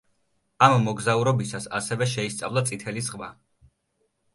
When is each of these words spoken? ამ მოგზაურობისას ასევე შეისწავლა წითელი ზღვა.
ამ 0.67 0.77
მოგზაურობისას 0.85 1.69
ასევე 1.83 2.11
შეისწავლა 2.17 2.67
წითელი 2.73 3.09
ზღვა. 3.11 3.33